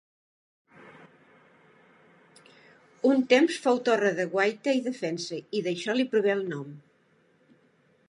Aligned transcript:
Un 3.11 3.23
temps 3.35 3.61
fou 3.67 3.83
torre 3.91 4.13
de 4.23 4.27
guaita 4.35 4.77
i 4.81 4.85
defensa 4.91 5.41
i 5.61 5.65
d'això 5.69 6.01
li 6.01 6.11
prové 6.17 6.37
el 6.39 6.47
nom. 6.57 6.77